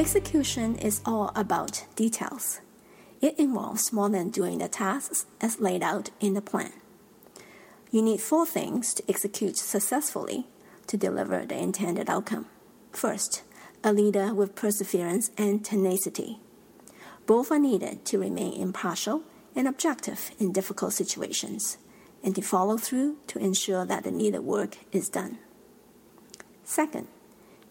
Execution 0.00 0.76
is 0.76 1.02
all 1.04 1.30
about 1.36 1.84
details. 1.94 2.62
It 3.20 3.38
involves 3.38 3.92
more 3.92 4.08
than 4.08 4.30
doing 4.30 4.56
the 4.56 4.66
tasks 4.66 5.26
as 5.42 5.60
laid 5.60 5.82
out 5.82 6.08
in 6.20 6.32
the 6.32 6.40
plan. 6.40 6.72
You 7.90 8.00
need 8.00 8.22
four 8.22 8.46
things 8.46 8.94
to 8.94 9.02
execute 9.10 9.58
successfully 9.58 10.46
to 10.86 10.96
deliver 10.96 11.44
the 11.44 11.58
intended 11.58 12.08
outcome. 12.08 12.46
First, 12.92 13.42
a 13.84 13.92
leader 13.92 14.32
with 14.32 14.54
perseverance 14.54 15.32
and 15.36 15.62
tenacity. 15.62 16.38
Both 17.26 17.52
are 17.52 17.58
needed 17.58 18.06
to 18.06 18.18
remain 18.18 18.54
impartial 18.58 19.24
and 19.54 19.68
objective 19.68 20.30
in 20.38 20.50
difficult 20.50 20.94
situations, 20.94 21.76
and 22.24 22.34
to 22.36 22.40
follow 22.40 22.78
through 22.78 23.18
to 23.26 23.38
ensure 23.38 23.84
that 23.84 24.04
the 24.04 24.10
needed 24.10 24.40
work 24.40 24.78
is 24.92 25.10
done. 25.10 25.36
Second, 26.64 27.06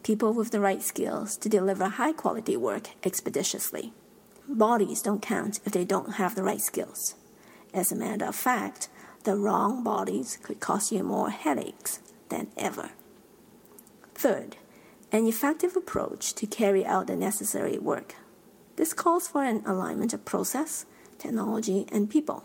people 0.03 0.33
with 0.33 0.51
the 0.51 0.59
right 0.59 0.81
skills 0.81 1.37
to 1.37 1.49
deliver 1.49 1.85
high 1.87 2.13
quality 2.13 2.57
work 2.57 2.89
expeditiously. 3.03 3.93
Bodies 4.47 5.01
don't 5.01 5.21
count 5.21 5.59
if 5.65 5.73
they 5.73 5.85
don't 5.85 6.13
have 6.13 6.35
the 6.35 6.43
right 6.43 6.61
skills. 6.61 7.15
As 7.73 7.91
a 7.91 7.95
matter 7.95 8.25
of 8.25 8.35
fact, 8.35 8.89
the 9.23 9.35
wrong 9.35 9.83
bodies 9.83 10.37
could 10.41 10.59
cost 10.59 10.91
you 10.91 11.03
more 11.03 11.29
headaches 11.29 11.99
than 12.29 12.47
ever. 12.57 12.91
Third, 14.15 14.57
an 15.11 15.27
effective 15.27 15.75
approach 15.75 16.33
to 16.35 16.47
carry 16.47 16.85
out 16.85 17.07
the 17.07 17.15
necessary 17.15 17.77
work. 17.77 18.15
This 18.75 18.93
calls 18.93 19.27
for 19.27 19.43
an 19.43 19.63
alignment 19.65 20.13
of 20.13 20.25
process, 20.25 20.85
technology, 21.17 21.85
and 21.91 22.09
people. 22.09 22.43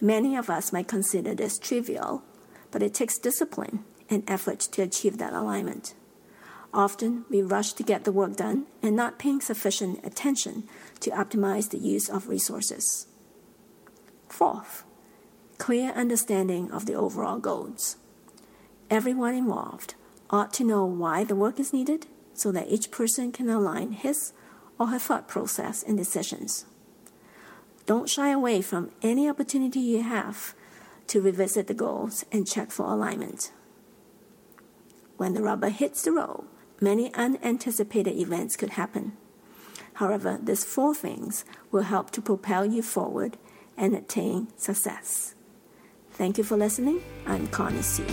Many 0.00 0.36
of 0.36 0.50
us 0.50 0.72
might 0.72 0.88
consider 0.88 1.34
this 1.34 1.58
trivial, 1.58 2.22
but 2.70 2.82
it 2.82 2.92
takes 2.94 3.18
discipline 3.18 3.84
and 4.10 4.28
effort 4.28 4.60
to 4.60 4.82
achieve 4.82 5.18
that 5.18 5.32
alignment. 5.32 5.94
Often, 6.74 7.26
we 7.28 7.42
rush 7.42 7.74
to 7.74 7.82
get 7.82 8.04
the 8.04 8.12
work 8.12 8.36
done 8.36 8.66
and 8.82 8.96
not 8.96 9.18
paying 9.18 9.40
sufficient 9.40 10.04
attention 10.04 10.64
to 11.00 11.10
optimize 11.10 11.68
the 11.68 11.78
use 11.78 12.08
of 12.08 12.28
resources. 12.28 13.06
Fourth, 14.28 14.84
clear 15.58 15.90
understanding 15.90 16.70
of 16.70 16.86
the 16.86 16.94
overall 16.94 17.38
goals. 17.38 17.96
Everyone 18.88 19.34
involved 19.34 19.94
ought 20.30 20.54
to 20.54 20.64
know 20.64 20.86
why 20.86 21.24
the 21.24 21.36
work 21.36 21.60
is 21.60 21.74
needed 21.74 22.06
so 22.32 22.50
that 22.52 22.68
each 22.68 22.90
person 22.90 23.32
can 23.32 23.50
align 23.50 23.92
his 23.92 24.32
or 24.78 24.86
her 24.86 24.98
thought 24.98 25.28
process 25.28 25.82
and 25.82 25.98
decisions. 25.98 26.64
Don't 27.84 28.08
shy 28.08 28.30
away 28.30 28.62
from 28.62 28.90
any 29.02 29.28
opportunity 29.28 29.80
you 29.80 30.02
have 30.02 30.54
to 31.08 31.20
revisit 31.20 31.66
the 31.66 31.74
goals 31.74 32.24
and 32.32 32.46
check 32.46 32.70
for 32.70 32.86
alignment. 32.86 33.52
When 35.18 35.34
the 35.34 35.42
rubber 35.42 35.68
hits 35.68 36.02
the 36.02 36.12
road, 36.12 36.46
many 36.82 37.14
unanticipated 37.14 38.16
events 38.16 38.56
could 38.56 38.70
happen. 38.70 39.16
However, 39.94 40.38
these 40.42 40.64
four 40.64 40.94
things 40.94 41.44
will 41.70 41.82
help 41.82 42.10
to 42.12 42.20
propel 42.20 42.66
you 42.66 42.82
forward 42.82 43.38
and 43.76 43.94
attain 43.94 44.48
success. 44.56 45.34
Thank 46.10 46.38
you 46.38 46.44
for 46.44 46.56
listening. 46.56 47.02
I'm 47.26 47.46
Connie 47.48 47.82
Sue. 47.82 48.04